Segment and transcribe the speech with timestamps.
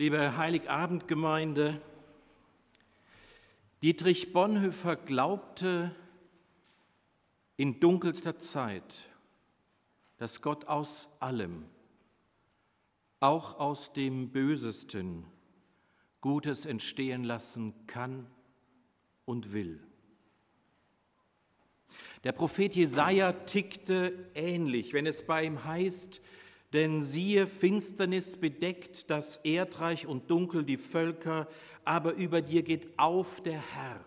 [0.00, 1.78] Liebe Heiligabendgemeinde,
[3.82, 5.94] Dietrich Bonhoeffer glaubte
[7.58, 9.10] in dunkelster Zeit,
[10.16, 11.66] dass Gott aus allem,
[13.20, 15.26] auch aus dem Bösesten,
[16.22, 18.26] Gutes entstehen lassen kann
[19.26, 19.86] und will.
[22.24, 26.22] Der Prophet Jesaja tickte ähnlich, wenn es bei ihm heißt,
[26.72, 31.48] denn siehe, Finsternis bedeckt das Erdreich und dunkel die Völker,
[31.84, 34.04] aber über dir geht auf der Herr.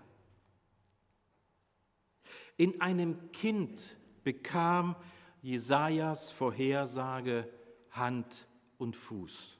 [2.55, 4.95] In einem Kind bekam
[5.41, 7.49] Jesajas Vorhersage
[7.91, 9.57] Hand und Fuß.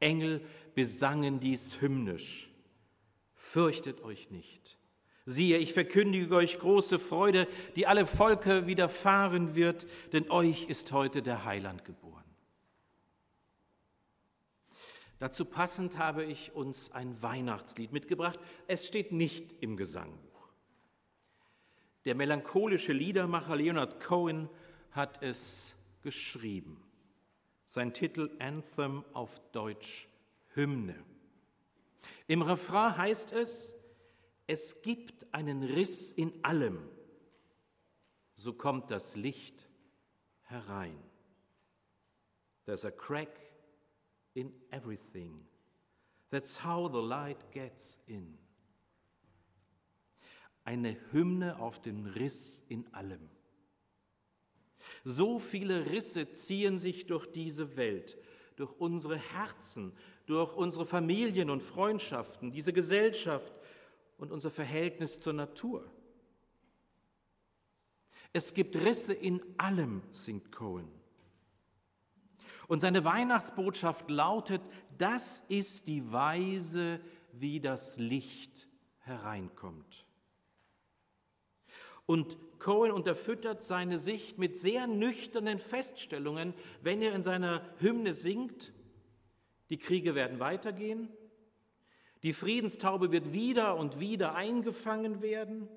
[0.00, 0.44] Engel
[0.74, 2.50] besangen dies hymnisch.
[3.34, 4.78] Fürchtet euch nicht.
[5.24, 11.22] Siehe, ich verkündige euch große Freude, die alle Volker widerfahren wird, denn euch ist heute
[11.22, 12.24] der Heiland geboren.
[15.20, 18.40] Dazu passend habe ich uns ein Weihnachtslied mitgebracht.
[18.66, 20.48] Es steht nicht im Gesangbuch.
[22.04, 24.48] Der melancholische Liedermacher Leonard Cohen
[24.90, 26.82] hat es geschrieben.
[27.66, 30.08] Sein Titel Anthem auf Deutsch
[30.54, 30.96] Hymne.
[32.26, 33.76] Im Refrain heißt es,
[34.46, 36.88] es gibt einen Riss in allem,
[38.34, 39.68] so kommt das Licht
[40.42, 40.98] herein.
[42.64, 43.40] There's a crack
[44.34, 45.46] in everything.
[46.30, 48.38] That's how the light gets in.
[50.64, 53.28] Eine Hymne auf den Riss in allem.
[55.04, 58.18] So viele Risse ziehen sich durch diese Welt,
[58.56, 59.92] durch unsere Herzen,
[60.26, 63.52] durch unsere Familien und Freundschaften, diese Gesellschaft
[64.22, 65.84] und unser Verhältnis zur Natur.
[68.32, 70.86] Es gibt Risse in allem, singt Cohen.
[72.68, 74.62] Und seine Weihnachtsbotschaft lautet,
[74.96, 77.00] das ist die Weise,
[77.32, 78.68] wie das Licht
[79.00, 80.06] hereinkommt.
[82.06, 88.72] Und Cohen unterfüttert seine Sicht mit sehr nüchternen Feststellungen, wenn er in seiner Hymne singt,
[89.68, 91.08] die Kriege werden weitergehen,
[92.22, 95.68] die Friedenstaube wird wieder und wieder eingefangen werden.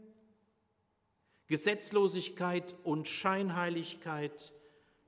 [1.47, 4.53] Gesetzlosigkeit und Scheinheiligkeit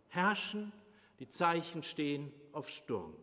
[0.08, 0.72] herrschen,
[1.20, 3.16] die Zeichen stehen auf Sturm.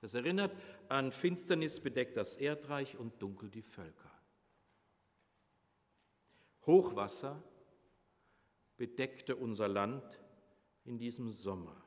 [0.00, 0.54] Das erinnert
[0.88, 4.10] an Finsternis bedeckt das Erdreich und dunkel die Völker.
[6.66, 7.42] Hochwasser
[8.76, 10.04] bedeckte unser Land
[10.84, 11.83] in diesem Sommer.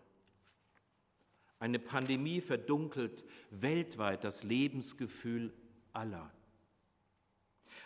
[1.60, 5.54] Eine Pandemie verdunkelt weltweit das Lebensgefühl
[5.92, 6.32] aller.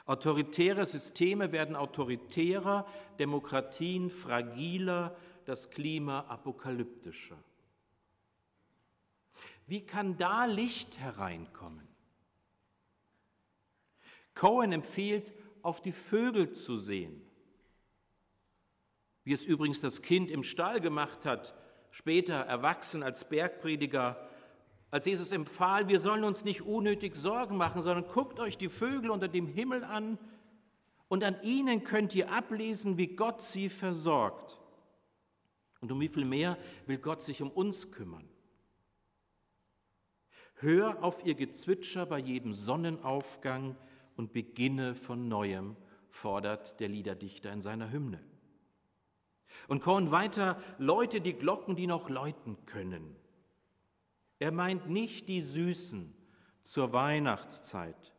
[0.05, 2.85] Autoritäre Systeme werden autoritärer,
[3.19, 5.15] Demokratien fragiler,
[5.45, 7.37] das Klima apokalyptischer.
[9.67, 11.87] Wie kann da Licht hereinkommen?
[14.33, 17.21] Cohen empfiehlt, auf die Vögel zu sehen,
[19.23, 21.53] wie es übrigens das Kind im Stall gemacht hat,
[21.91, 24.27] später erwachsen als Bergprediger,
[24.89, 29.11] als Jesus empfahl, wir sollen uns nicht unnötig Sorgen machen, sondern guckt euch die Vögel
[29.11, 30.17] unter dem Himmel an
[31.07, 34.59] und an ihnen könnt ihr ablesen, wie Gott sie versorgt.
[35.79, 38.27] Und um wie viel mehr will Gott sich um uns kümmern?
[40.55, 43.75] Hör auf ihr Gezwitscher bei jedem Sonnenaufgang
[44.15, 45.75] und beginne von neuem,
[46.07, 48.21] fordert der Liederdichter in seiner Hymne.
[49.67, 53.15] Und Korn weiter, Leute die Glocken, die noch läuten können.
[54.39, 56.13] Er meint nicht die Süßen
[56.63, 58.13] zur Weihnachtszeit,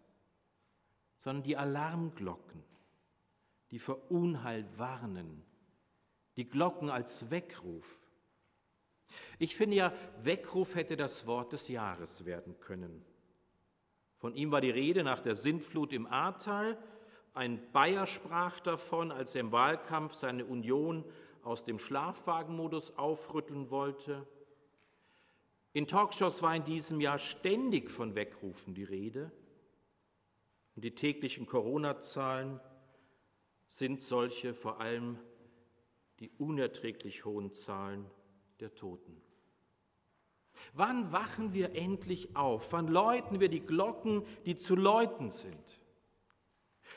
[1.19, 2.63] sondern die Alarmglocken,
[3.71, 5.43] die vor Unheil warnen,
[6.37, 8.01] die Glocken als Weckruf.
[9.39, 9.93] Ich finde ja,
[10.23, 13.05] Weckruf hätte das Wort des Jahres werden können.
[14.19, 16.79] Von ihm war die Rede nach der Sintflut im Ahrtal
[17.35, 21.05] ein Bayer sprach davon, als er im Wahlkampf seine Union
[21.43, 24.27] aus dem Schlafwagenmodus aufrütteln wollte.
[25.73, 29.33] In Talkshows war in diesem Jahr ständig von Wegrufen die Rede.
[30.77, 32.61] Und die täglichen Corona-Zahlen
[33.69, 35.19] sind solche, vor allem
[36.21, 38.09] die unerträglich hohen Zahlen
[38.61, 39.21] der Toten.
[40.75, 42.73] Wann wachen wir endlich auf?
[42.73, 45.81] Wann läuten wir die Glocken, die zu läuten sind?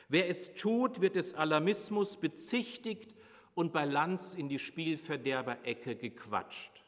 [0.08, 3.15] Wer es tut, wird des Alarmismus bezichtigt
[3.56, 6.84] und bei Lanz in die Spielverderberecke gequatscht.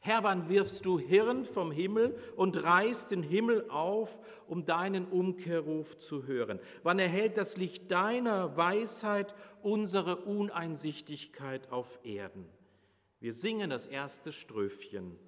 [0.00, 5.98] Herr, wann wirfst du Hirn vom Himmel und reißt den Himmel auf, um deinen Umkehrruf
[5.98, 6.60] zu hören?
[6.82, 12.46] Wann erhält das Licht deiner Weisheit unsere Uneinsichtigkeit auf Erden?
[13.18, 15.18] Wir singen das erste Ströfchen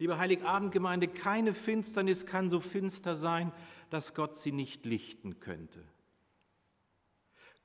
[0.00, 3.52] Liebe Heiligabendgemeinde, keine Finsternis kann so finster sein,
[3.90, 5.84] dass Gott sie nicht lichten könnte.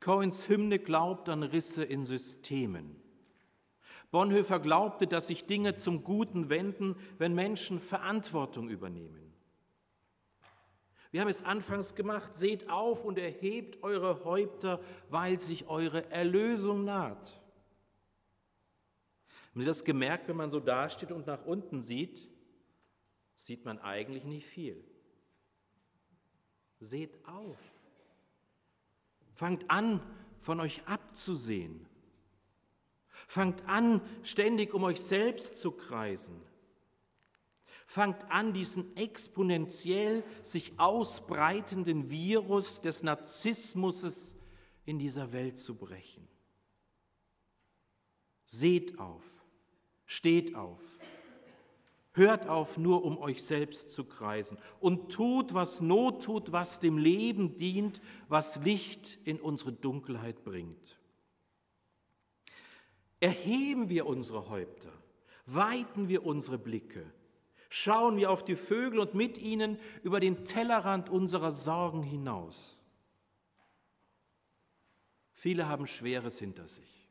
[0.02, 3.02] Cohens Hymne glaubt an Risse in Systemen.
[4.12, 9.34] Bonhoeffer glaubte, dass sich Dinge zum Guten wenden, wenn Menschen Verantwortung übernehmen.
[11.12, 16.84] Wir haben es anfangs gemacht, seht auf und erhebt eure Häupter, weil sich eure Erlösung
[16.84, 17.42] naht.
[19.56, 22.30] Haben Sie das gemerkt, wenn man so dasteht und nach unten sieht?
[23.36, 24.84] Sieht man eigentlich nicht viel.
[26.82, 27.58] Seht auf.
[29.34, 30.02] Fangt an,
[30.42, 31.86] von euch abzusehen.
[33.30, 36.36] Fangt an, ständig um euch selbst zu kreisen.
[37.88, 44.36] Fangt an, diesen exponentiell sich ausbreitenden Virus des Narzissmus
[44.84, 46.28] in dieser Welt zu brechen.
[48.44, 49.35] Seht auf.
[50.06, 50.82] Steht auf.
[52.14, 56.98] Hört auf, nur um euch selbst zu kreisen und tut, was Not tut, was dem
[56.98, 60.98] Leben dient, was Licht in unsere Dunkelheit bringt.
[63.20, 64.94] Erheben wir unsere Häupter,
[65.46, 67.06] weiten wir unsere Blicke,
[67.70, 72.78] schauen wir auf die Vögel und mit ihnen über den Tellerrand unserer Sorgen hinaus.
[75.34, 77.05] Viele haben Schweres hinter sich.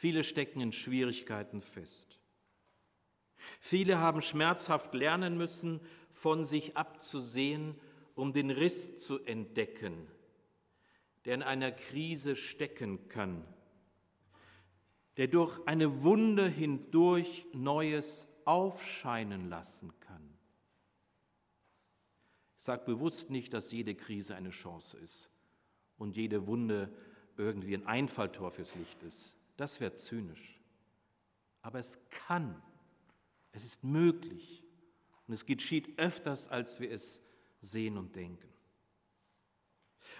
[0.00, 2.18] Viele stecken in Schwierigkeiten fest.
[3.58, 7.78] Viele haben schmerzhaft lernen müssen, von sich abzusehen,
[8.14, 10.06] um den Riss zu entdecken,
[11.26, 13.44] der in einer Krise stecken kann,
[15.18, 20.26] der durch eine Wunde hindurch Neues aufscheinen lassen kann.
[22.56, 25.28] Ich sage bewusst nicht, dass jede Krise eine Chance ist
[25.98, 26.90] und jede Wunde
[27.36, 29.36] irgendwie ein Einfalltor fürs Licht ist.
[29.60, 30.58] Das wäre zynisch.
[31.60, 32.62] Aber es kann,
[33.52, 34.64] es ist möglich
[35.26, 37.20] und es geschieht öfters, als wir es
[37.60, 38.48] sehen und denken.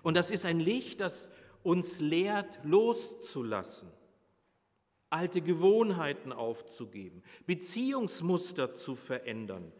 [0.03, 1.31] Und das ist ein Licht, das
[1.63, 3.91] uns lehrt, loszulassen,
[5.09, 9.73] alte Gewohnheiten aufzugeben, Beziehungsmuster zu verändern,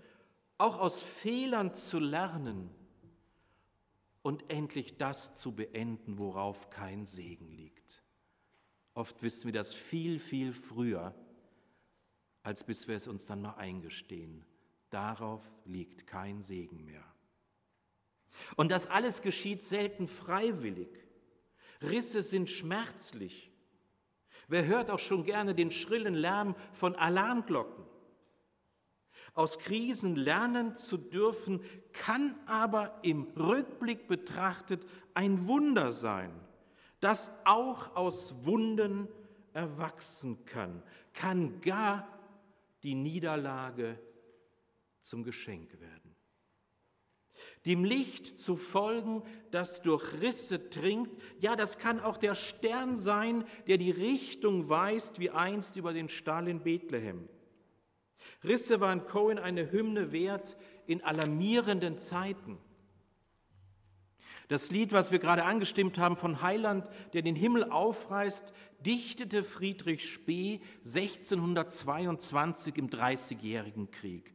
[0.57, 2.71] auch aus Fehlern zu lernen
[4.23, 8.00] und endlich das zu beenden, worauf kein Segen liegt.
[8.95, 11.15] Oft wissen wir das viel, viel früher,
[12.43, 14.45] als bis wir es uns dann mal eingestehen.
[14.91, 17.05] Darauf liegt kein Segen mehr.
[18.57, 20.89] Und das alles geschieht selten freiwillig.
[21.83, 23.51] Risse sind schmerzlich.
[24.49, 27.85] Wer hört auch schon gerne den schrillen Lärm von Alarmglocken?
[29.35, 36.33] Aus Krisen lernen zu dürfen, kann aber im Rückblick betrachtet ein Wunder sein
[37.01, 39.09] das auch aus Wunden
[39.53, 42.07] erwachsen kann, kann gar
[42.83, 43.99] die Niederlage
[45.01, 46.15] zum Geschenk werden.
[47.67, 53.45] Dem Licht zu folgen, das durch Risse dringt, ja, das kann auch der Stern sein,
[53.67, 57.29] der die Richtung weist, wie einst über den Stall in Bethlehem.
[58.45, 62.59] Risse waren Cohen eine Hymne wert in alarmierenden Zeiten.
[64.51, 68.53] Das Lied, was wir gerade angestimmt haben von Heiland, der den Himmel aufreißt,
[68.85, 74.35] dichtete Friedrich Spee 1622 im Dreißigjährigen Krieg.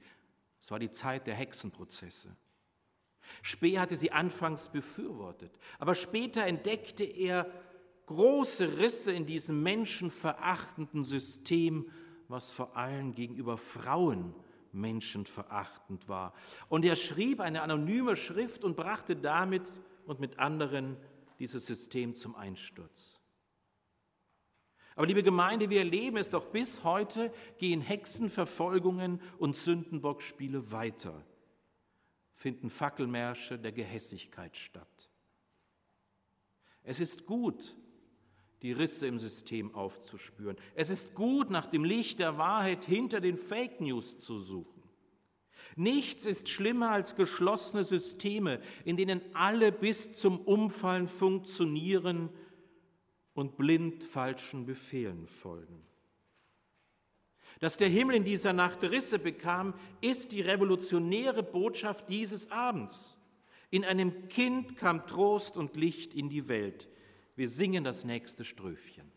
[0.57, 2.33] Es war die Zeit der Hexenprozesse.
[3.41, 7.51] Spee hatte sie anfangs befürwortet, aber später entdeckte er
[8.05, 11.91] große Risse in diesem menschenverachtenden System,
[12.29, 14.33] was vor allem gegenüber Frauen
[14.71, 16.33] menschenverachtend war.
[16.69, 19.63] Und er schrieb eine anonyme Schrift und brachte damit
[20.05, 20.97] und mit anderen
[21.39, 23.19] dieses System zum Einsturz.
[24.95, 31.25] Aber liebe Gemeinde, wir erleben es doch bis heute, gehen Hexenverfolgungen und Sündenbockspiele weiter,
[32.31, 35.11] finden Fackelmärsche der Gehässigkeit statt.
[36.83, 37.75] Es ist gut,
[38.61, 40.55] die Risse im System aufzuspüren.
[40.75, 44.74] Es ist gut, nach dem Licht der Wahrheit hinter den Fake News zu suchen.
[45.75, 52.29] Nichts ist schlimmer als geschlossene Systeme, in denen alle bis zum Umfallen funktionieren
[53.33, 55.85] und blind falschen Befehlen folgen.
[57.59, 63.17] Dass der Himmel in dieser Nacht Risse bekam, ist die revolutionäre Botschaft dieses Abends.
[63.69, 66.89] In einem Kind kam Trost und Licht in die Welt.
[67.35, 69.11] Wir singen das nächste Ströfchen.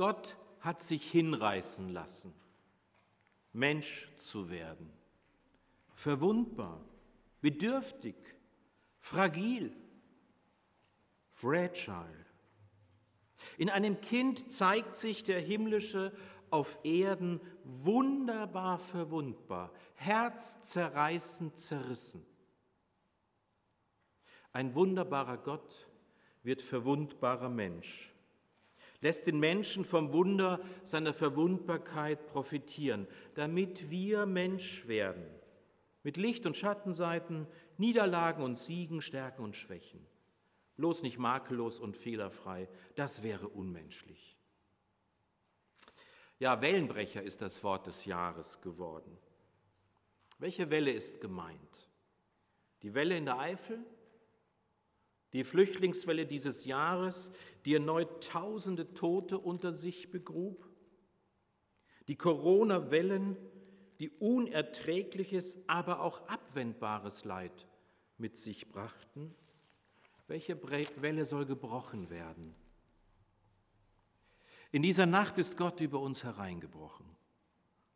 [0.00, 2.32] Gott hat sich hinreißen lassen,
[3.52, 4.90] Mensch zu werden,
[5.92, 6.80] verwundbar,
[7.42, 8.16] bedürftig,
[8.98, 9.76] fragil,
[11.32, 12.24] fragile.
[13.58, 16.16] In einem Kind zeigt sich der himmlische
[16.48, 22.24] auf Erden wunderbar verwundbar, herzzerreißend zerrissen.
[24.54, 25.90] Ein wunderbarer Gott
[26.42, 28.09] wird verwundbarer Mensch
[29.00, 35.24] lässt den Menschen vom Wunder seiner Verwundbarkeit profitieren, damit wir Mensch werden,
[36.02, 37.46] mit Licht- und Schattenseiten,
[37.78, 40.06] Niederlagen und Siegen, Stärken und Schwächen.
[40.76, 44.36] Bloß nicht makellos und fehlerfrei, das wäre unmenschlich.
[46.38, 49.18] Ja, Wellenbrecher ist das Wort des Jahres geworden.
[50.38, 51.90] Welche Welle ist gemeint?
[52.82, 53.84] Die Welle in der Eifel?
[55.32, 57.30] Die Flüchtlingswelle dieses Jahres,
[57.64, 60.68] die erneut tausende Tote unter sich begrub.
[62.08, 63.36] Die Corona-Wellen,
[64.00, 67.66] die unerträgliches, aber auch abwendbares Leid
[68.18, 69.34] mit sich brachten.
[70.26, 70.60] Welche
[71.02, 72.54] Welle soll gebrochen werden?
[74.72, 77.06] In dieser Nacht ist Gott über uns hereingebrochen,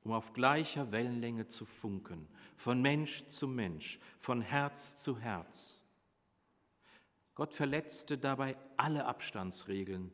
[0.02, 5.83] um auf gleicher Wellenlänge zu funken, von Mensch zu Mensch, von Herz zu Herz
[7.34, 10.12] Gott verletzte dabei alle Abstandsregeln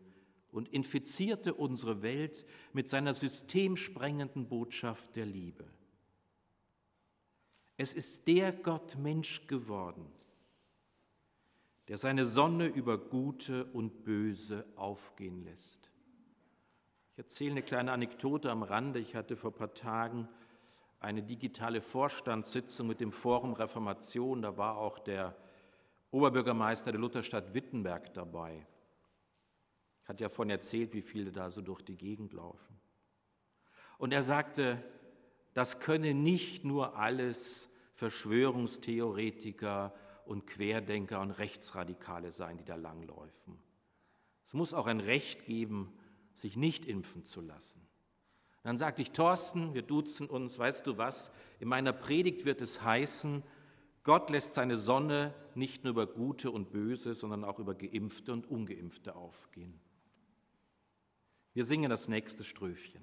[0.52, 5.64] und infizierte unsere Welt mit seiner systemsprengenden Botschaft der Liebe.
[7.76, 10.10] Es ist der Gott Mensch geworden,
[11.88, 15.90] der seine Sonne über Gute und Böse aufgehen lässt.
[17.12, 18.98] Ich erzähle eine kleine Anekdote am Rande.
[18.98, 20.28] Ich hatte vor ein paar Tagen
[21.00, 24.42] eine digitale Vorstandssitzung mit dem Forum Reformation.
[24.42, 25.36] Da war auch der
[26.10, 28.66] Oberbürgermeister der Lutherstadt Wittenberg dabei.
[30.04, 32.80] Hat ja von erzählt, wie viele da so durch die Gegend laufen.
[33.98, 34.82] Und er sagte,
[35.54, 43.58] das könne nicht nur alles Verschwörungstheoretiker und Querdenker und Rechtsradikale sein, die da langläufen.
[44.46, 45.92] Es muss auch ein Recht geben,
[46.34, 47.86] sich nicht impfen zu lassen.
[48.62, 52.82] Dann sagte ich, Thorsten, wir duzen uns, weißt du was, in meiner Predigt wird es
[52.82, 53.42] heißen,
[54.02, 58.50] Gott lässt seine Sonne nicht nur über Gute und Böse, sondern auch über Geimpfte und
[58.50, 59.78] Ungeimpfte aufgehen.
[61.52, 63.02] Wir singen das nächste Ströfchen.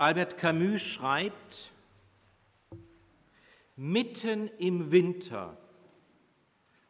[0.00, 1.72] Albert Camus schreibt,
[3.74, 5.58] mitten im Winter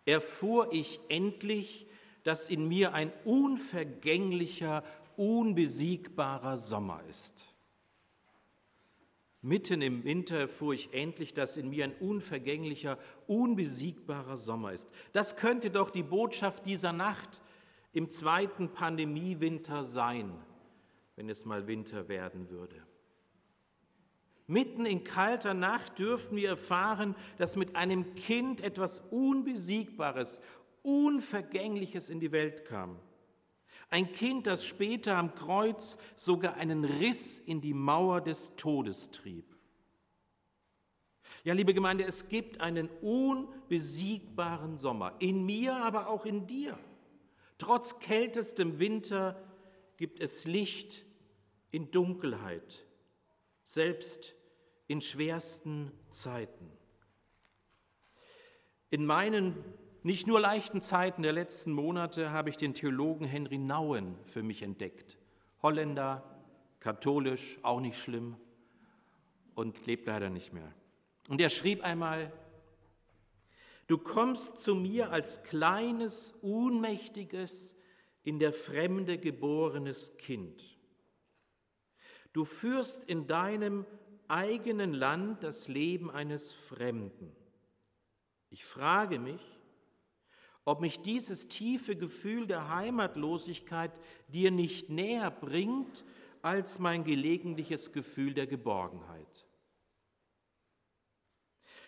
[0.05, 1.87] erfuhr ich endlich,
[2.23, 4.85] dass in mir ein unvergänglicher,
[5.17, 7.33] unbesiegbarer Sommer ist.
[9.41, 14.87] Mitten im Winter erfuhr ich endlich, dass in mir ein unvergänglicher, unbesiegbarer Sommer ist.
[15.15, 17.41] Das könnte doch die Botschaft dieser Nacht
[17.95, 20.31] im zweiten Pandemiewinter sein,
[21.17, 22.88] wenn es mal Winter werden würde.
[24.49, 30.41] Mitten in kalter Nacht dürfen wir erfahren, dass mit einem Kind etwas Unbesiegbares,
[30.81, 32.99] Unvergängliches in die Welt kam.
[33.91, 39.55] Ein Kind, das später am Kreuz sogar einen Riss in die Mauer des Todes trieb.
[41.45, 46.79] Ja, liebe Gemeinde, es gibt einen unbesiegbaren Sommer, in mir, aber auch in dir.
[47.59, 49.39] Trotz kältestem Winter
[49.99, 51.05] gibt es Licht
[51.71, 52.87] in Dunkelheit,
[53.65, 54.38] selbst
[54.89, 56.73] in schwersten Zeiten.
[58.91, 59.55] In meinen
[60.03, 64.63] nicht nur leichten Zeiten der letzten Monate habe ich den Theologen Henry Nouwen für mich
[64.63, 65.19] entdeckt.
[65.63, 66.25] Holländer,
[66.81, 68.37] katholisch, auch nicht schlimm
[69.55, 70.73] und lebt leider nicht mehr.
[71.29, 72.33] Und er schrieb einmal,
[73.89, 77.75] Du kommst zu mir als kleines, unmächtiges,
[78.23, 80.79] in der Fremde geborenes Kind.
[82.35, 83.87] Du führst in deinem
[84.29, 87.35] eigenen Land das Leben eines Fremden.
[88.51, 89.41] Ich frage mich,
[90.65, 93.93] ob mich dieses tiefe Gefühl der Heimatlosigkeit
[94.29, 96.05] dir nicht näher bringt
[96.43, 99.47] als mein gelegentliches Gefühl der Geborgenheit.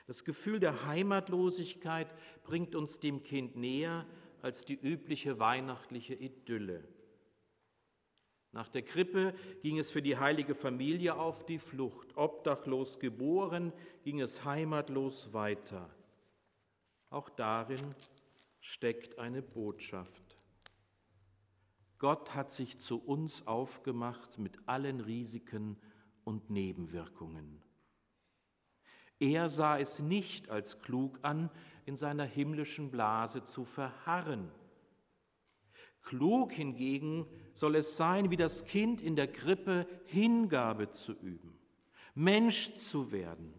[0.07, 4.07] Das Gefühl der Heimatlosigkeit bringt uns dem Kind näher
[4.43, 6.83] als die übliche weihnachtliche Idylle.
[8.53, 12.17] Nach der Krippe ging es für die heilige Familie auf die Flucht.
[12.17, 15.89] Obdachlos geboren ging es heimatlos weiter.
[17.11, 17.95] Auch darin
[18.61, 20.23] steckt eine Botschaft.
[21.99, 25.77] Gott hat sich zu uns aufgemacht mit allen Risiken
[26.25, 27.63] und Nebenwirkungen.
[29.19, 31.51] Er sah es nicht als klug an,
[31.85, 34.51] in seiner himmlischen Blase zu verharren.
[36.03, 41.59] Klug hingegen soll es sein, wie das Kind in der Krippe Hingabe zu üben,
[42.15, 43.55] Mensch zu werden,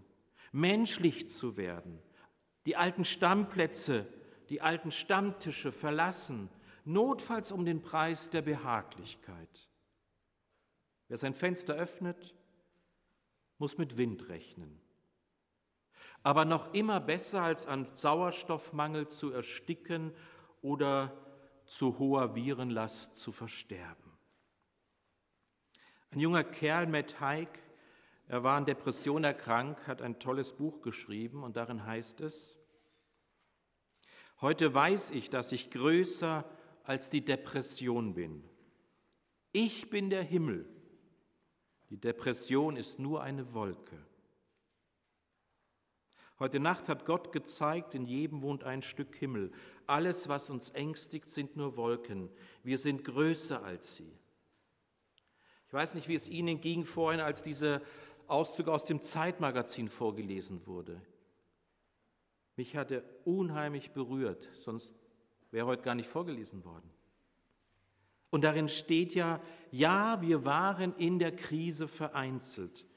[0.52, 2.00] menschlich zu werden,
[2.66, 4.08] die alten Stammplätze,
[4.50, 6.50] die alten Stammtische verlassen,
[6.84, 9.70] notfalls um den Preis der Behaglichkeit.
[11.08, 12.36] Wer sein Fenster öffnet,
[13.58, 14.82] muss mit Wind rechnen
[16.24, 20.14] aber noch immer besser als an Sauerstoffmangel zu ersticken
[20.62, 21.12] oder
[21.72, 24.12] zu hoher Virenlast zu versterben.
[26.10, 27.48] Ein junger Kerl, Matt Haig,
[28.28, 32.60] er war an Depression erkrankt, hat ein tolles Buch geschrieben und darin heißt es,
[34.42, 36.44] Heute weiß ich, dass ich größer
[36.84, 38.44] als die Depression bin.
[39.54, 40.68] Ich bin der Himmel.
[41.90, 44.06] Die Depression ist nur eine Wolke.
[46.42, 49.52] Heute Nacht hat Gott gezeigt, in jedem wohnt ein Stück Himmel.
[49.86, 52.32] Alles, was uns ängstigt, sind nur Wolken.
[52.64, 54.12] Wir sind größer als sie.
[55.68, 57.80] Ich weiß nicht, wie es Ihnen ging vorhin, als dieser
[58.26, 61.00] Auszug aus dem Zeitmagazin vorgelesen wurde.
[62.56, 64.96] Mich hat er unheimlich berührt, sonst
[65.52, 66.90] wäre heute gar nicht vorgelesen worden.
[68.32, 72.88] Und darin steht ja, ja, wir waren in der Krise vereinzelt.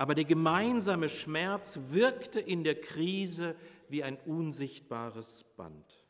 [0.00, 3.54] Aber der gemeinsame Schmerz wirkte in der Krise
[3.90, 6.06] wie ein unsichtbares Band.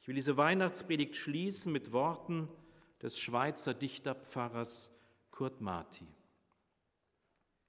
[0.00, 2.48] Ich will diese Weihnachtspredigt schließen mit Worten
[3.02, 4.92] des Schweizer Dichterpfarrers
[5.32, 6.06] Kurt Marti.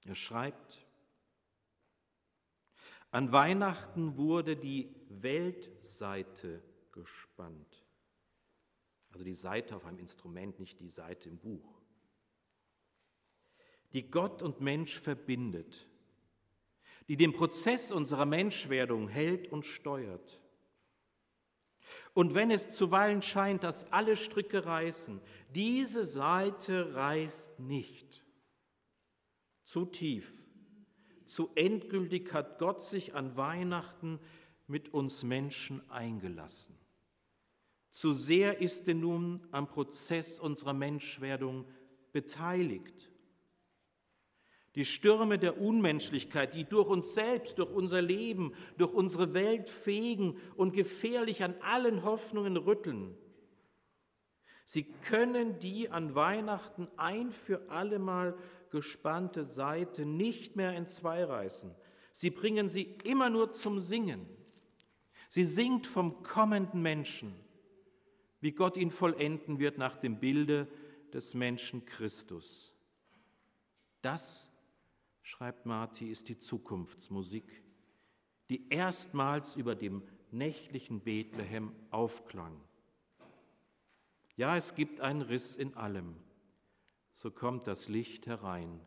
[0.04, 0.86] Er schreibt,
[3.10, 7.84] an Weihnachten wurde die Weltseite gespannt.
[9.10, 11.75] Also die Seite auf einem Instrument, nicht die Seite im Buch
[13.96, 15.88] die Gott und Mensch verbindet,
[17.08, 20.38] die den Prozess unserer Menschwerdung hält und steuert.
[22.12, 25.18] Und wenn es zuweilen scheint, dass alle Stricke reißen,
[25.54, 28.22] diese Seite reißt nicht.
[29.64, 30.30] Zu tief,
[31.24, 34.20] zu endgültig hat Gott sich an Weihnachten
[34.66, 36.78] mit uns Menschen eingelassen.
[37.92, 41.64] Zu sehr ist er nun am Prozess unserer Menschwerdung
[42.12, 43.10] beteiligt.
[44.76, 50.38] Die Stürme der Unmenschlichkeit, die durch uns selbst, durch unser Leben, durch unsere Welt fegen
[50.54, 53.16] und gefährlich an allen Hoffnungen rütteln.
[54.66, 58.36] Sie können die an Weihnachten ein für allemal
[58.70, 61.74] gespannte Seite nicht mehr entzweireißen.
[62.12, 64.26] Sie bringen sie immer nur zum Singen.
[65.30, 67.34] Sie singt vom kommenden Menschen,
[68.40, 70.68] wie Gott ihn vollenden wird nach dem Bilde
[71.12, 72.74] des Menschen Christus.
[74.02, 74.50] Das
[75.26, 77.64] schreibt Marti, ist die Zukunftsmusik,
[78.48, 82.60] die erstmals über dem nächtlichen Bethlehem aufklang.
[84.36, 86.14] Ja, es gibt einen Riss in allem,
[87.12, 88.80] so kommt das Licht herein.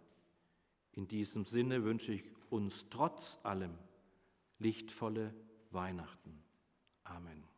[0.93, 3.77] In diesem Sinne wünsche ich uns trotz allem
[4.59, 5.33] lichtvolle
[5.71, 6.41] Weihnachten.
[7.03, 7.48] Amen.